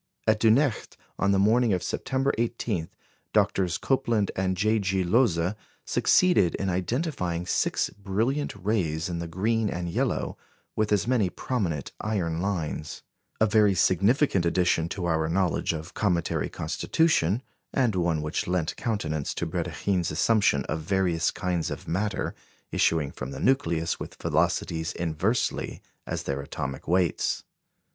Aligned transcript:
At 0.25 0.39
Dunecht, 0.39 0.97
on 1.19 1.31
the 1.31 1.37
morning 1.37 1.73
of 1.73 1.83
September 1.83 2.33
18, 2.39 2.89
Drs. 3.35 3.77
Copeland 3.77 4.31
and 4.35 4.57
J. 4.57 4.79
G. 4.79 5.03
Lohse 5.03 5.53
succeeded 5.85 6.55
in 6.55 6.71
identifying 6.71 7.45
six 7.45 7.91
brilliant 7.91 8.55
rays 8.55 9.09
in 9.09 9.19
the 9.19 9.27
green 9.27 9.69
and 9.69 9.87
yellow 9.91 10.39
with 10.75 10.91
as 10.91 11.05
many 11.05 11.29
prominent 11.29 11.91
iron 12.01 12.41
lines; 12.41 13.03
a 13.39 13.45
very 13.45 13.75
significant 13.75 14.43
addition 14.43 14.89
to 14.89 15.05
our 15.05 15.29
knowledge 15.29 15.71
of 15.71 15.93
cometary 15.93 16.49
constitution, 16.49 17.43
and 17.71 17.93
one 17.93 18.23
which 18.23 18.47
lent 18.47 18.75
countenance 18.77 19.35
to 19.35 19.45
Brédikhine's 19.45 20.09
assumption 20.09 20.65
of 20.65 20.79
various 20.81 21.29
kinds 21.29 21.69
of 21.69 21.87
matter 21.87 22.33
issuing 22.71 23.11
from 23.11 23.29
the 23.29 23.39
nucleus 23.39 23.99
with 23.99 24.15
velocities 24.15 24.93
inversely 24.93 25.83
as 26.07 26.23
their 26.23 26.41
atomic 26.41 26.87
weights. 26.87 27.43